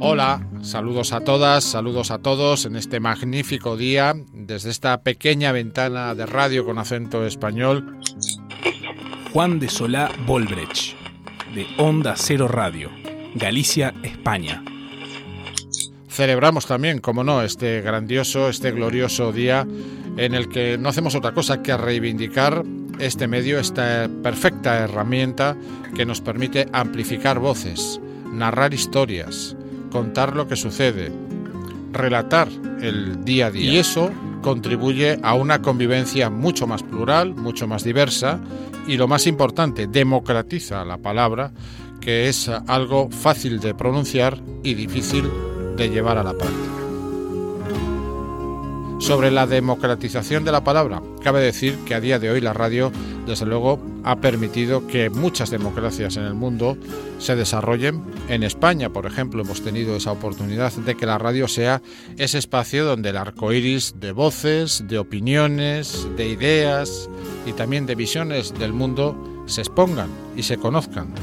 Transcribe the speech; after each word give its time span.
Hola, 0.00 0.46
saludos 0.62 1.12
a 1.12 1.20
todas, 1.20 1.64
saludos 1.64 2.12
a 2.12 2.18
todos 2.18 2.66
en 2.66 2.76
este 2.76 3.00
magnífico 3.00 3.76
día 3.76 4.14
desde 4.32 4.70
esta 4.70 5.02
pequeña 5.02 5.50
ventana 5.50 6.14
de 6.14 6.24
radio 6.24 6.64
con 6.64 6.78
acento 6.78 7.26
español. 7.26 7.98
Juan 9.32 9.58
de 9.58 9.68
Solá 9.68 10.08
Bolbrech, 10.24 10.94
de 11.52 11.66
Onda 11.78 12.14
Cero 12.16 12.46
Radio, 12.46 12.92
Galicia, 13.34 13.92
España. 14.04 14.62
Celebramos 16.08 16.66
también, 16.66 17.00
como 17.00 17.24
no, 17.24 17.42
este 17.42 17.80
grandioso, 17.80 18.48
este 18.48 18.70
glorioso 18.70 19.32
día 19.32 19.66
en 20.16 20.32
el 20.32 20.48
que 20.48 20.78
no 20.78 20.90
hacemos 20.90 21.16
otra 21.16 21.32
cosa 21.32 21.60
que 21.60 21.76
reivindicar 21.76 22.62
este 23.00 23.26
medio, 23.26 23.58
esta 23.58 24.08
perfecta 24.22 24.78
herramienta 24.78 25.56
que 25.96 26.06
nos 26.06 26.20
permite 26.20 26.68
amplificar 26.72 27.40
voces, 27.40 28.00
narrar 28.32 28.74
historias, 28.74 29.56
contar 29.90 30.36
lo 30.36 30.46
que 30.46 30.56
sucede, 30.56 31.12
relatar 31.92 32.48
el 32.80 33.24
día 33.24 33.46
a 33.46 33.50
día. 33.50 33.72
Y 33.72 33.78
eso 33.78 34.10
contribuye 34.42 35.18
a 35.22 35.34
una 35.34 35.60
convivencia 35.60 36.30
mucho 36.30 36.66
más 36.66 36.82
plural, 36.82 37.34
mucho 37.34 37.66
más 37.66 37.84
diversa 37.84 38.40
y 38.86 38.96
lo 38.96 39.08
más 39.08 39.26
importante, 39.26 39.86
democratiza 39.86 40.84
la 40.84 40.98
palabra, 40.98 41.52
que 42.00 42.28
es 42.28 42.48
algo 42.48 43.10
fácil 43.10 43.60
de 43.60 43.74
pronunciar 43.74 44.40
y 44.62 44.74
difícil 44.74 45.28
de 45.76 45.90
llevar 45.90 46.18
a 46.18 46.22
la 46.22 46.32
práctica. 46.32 46.77
Sobre 48.98 49.30
la 49.30 49.46
democratización 49.46 50.44
de 50.44 50.50
la 50.50 50.64
palabra, 50.64 51.00
cabe 51.22 51.40
decir 51.40 51.78
que 51.86 51.94
a 51.94 52.00
día 52.00 52.18
de 52.18 52.30
hoy 52.30 52.40
la 52.40 52.52
radio, 52.52 52.90
desde 53.26 53.46
luego, 53.46 53.80
ha 54.02 54.16
permitido 54.16 54.88
que 54.88 55.08
muchas 55.08 55.50
democracias 55.50 56.16
en 56.16 56.24
el 56.24 56.34
mundo 56.34 56.76
se 57.18 57.36
desarrollen. 57.36 58.02
En 58.28 58.42
España, 58.42 58.90
por 58.90 59.06
ejemplo, 59.06 59.42
hemos 59.42 59.62
tenido 59.62 59.94
esa 59.96 60.10
oportunidad 60.10 60.72
de 60.72 60.96
que 60.96 61.06
la 61.06 61.16
radio 61.16 61.46
sea 61.46 61.80
ese 62.16 62.38
espacio 62.38 62.84
donde 62.84 63.10
el 63.10 63.16
arco 63.16 63.52
iris 63.52 63.94
de 64.00 64.10
voces, 64.10 64.84
de 64.88 64.98
opiniones, 64.98 66.08
de 66.16 66.28
ideas 66.28 67.08
y 67.46 67.52
también 67.52 67.86
de 67.86 67.94
visiones 67.94 68.52
del 68.58 68.72
mundo 68.72 69.44
se 69.46 69.60
expongan 69.60 70.08
y 70.36 70.42
se 70.42 70.58
conozcan. 70.58 71.14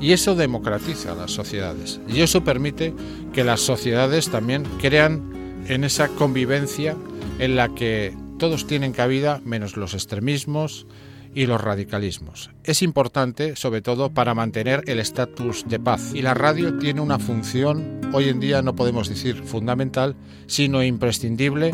Y 0.00 0.12
eso 0.12 0.34
democratiza 0.34 1.14
las 1.14 1.30
sociedades. 1.30 2.00
Y 2.08 2.22
eso 2.22 2.42
permite 2.42 2.92
que 3.32 3.44
las 3.44 3.60
sociedades 3.60 4.30
también 4.30 4.64
crean 4.80 5.39
en 5.68 5.84
esa 5.84 6.08
convivencia 6.08 6.96
en 7.38 7.56
la 7.56 7.74
que 7.74 8.16
todos 8.38 8.66
tienen 8.66 8.92
cabida 8.92 9.40
menos 9.44 9.76
los 9.76 9.94
extremismos 9.94 10.86
y 11.34 11.46
los 11.46 11.60
radicalismos. 11.60 12.50
Es 12.64 12.82
importante, 12.82 13.54
sobre 13.56 13.82
todo, 13.82 14.10
para 14.10 14.34
mantener 14.34 14.82
el 14.86 14.98
estatus 14.98 15.64
de 15.68 15.78
paz. 15.78 16.12
Y 16.14 16.22
la 16.22 16.34
radio 16.34 16.76
tiene 16.78 17.00
una 17.00 17.18
función, 17.18 18.00
hoy 18.12 18.28
en 18.28 18.40
día 18.40 18.62
no 18.62 18.74
podemos 18.74 19.08
decir 19.08 19.36
fundamental, 19.36 20.16
sino 20.46 20.82
imprescindible 20.82 21.72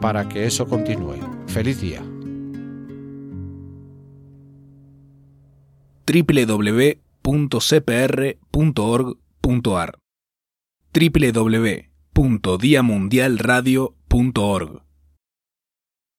para 0.00 0.28
que 0.28 0.46
eso 0.46 0.66
continúe. 0.66 1.20
Feliz 1.46 1.80
día. 1.80 2.02
www.cpr.org.ar 6.08 6.86
www.diamundialradio.org 12.16 14.85